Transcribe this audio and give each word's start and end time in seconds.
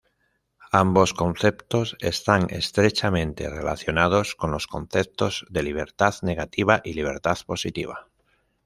Ambos 0.71 1.13
conceptos 1.13 1.95
están 1.99 2.47
estrechamente 2.49 3.47
relacionados 3.51 4.33
con 4.33 4.49
los 4.49 4.65
conceptos 4.65 5.45
de 5.47 5.61
libertad 5.61 6.15
negativa 6.23 6.81
y 6.83 6.93
libertad 6.93 7.37
positiva. 7.45 8.07